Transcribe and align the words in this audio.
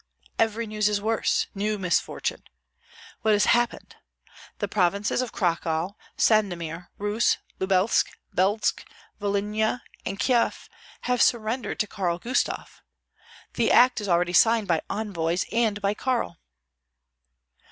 "Every 0.39 0.65
news 0.65 0.89
is 0.89 0.99
worse. 0.99 1.45
New 1.53 1.77
misfortune" 1.77 2.45
"What 3.21 3.35
has 3.35 3.45
happened?" 3.53 3.97
"The 4.57 4.67
provinces 4.67 5.21
of 5.21 5.31
Cracow, 5.31 5.95
Sandomir, 6.17 6.87
Rus, 6.97 7.37
Lubelsk, 7.59 8.07
Belzk, 8.35 8.83
Volynia, 9.21 9.81
and 10.03 10.17
Kieff 10.19 10.67
have 11.01 11.21
surrendered 11.21 11.77
to 11.81 11.85
Karl 11.87 12.17
Gustav. 12.17 12.81
The 13.53 13.71
act 13.71 14.01
is 14.01 14.09
already 14.09 14.33
signed 14.33 14.67
by 14.67 14.81
envoys 14.89 15.45
and 15.51 15.79
by 15.79 15.93
Karl." 15.93 16.39